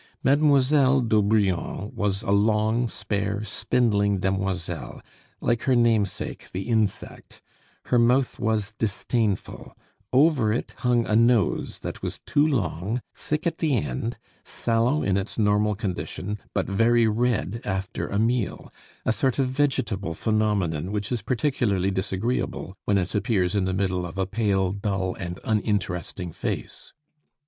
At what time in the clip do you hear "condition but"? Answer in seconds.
15.75-16.65